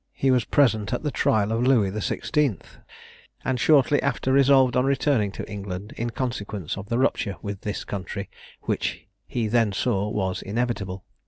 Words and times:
He 0.13 0.31
was 0.31 0.45
present 0.45 0.93
at 0.93 1.03
the 1.03 1.11
trial 1.11 1.51
of 1.51 1.61
Louis 1.61 1.91
XVI., 1.91 2.59
and 3.45 3.59
shortly 3.59 4.01
after 4.01 4.33
resolved 4.33 4.75
on 4.75 4.83
returning 4.83 5.31
to 5.33 5.47
England, 5.47 5.93
in 5.95 6.09
consequence 6.09 6.75
of 6.75 6.89
the 6.89 6.97
rupture 6.97 7.35
with 7.43 7.61
this 7.61 7.83
country, 7.85 8.27
which 8.63 9.05
he 9.27 9.45
then 9.47 9.71
saw 9.71 10.09
was 10.09 10.41
inevitable. 10.41 11.05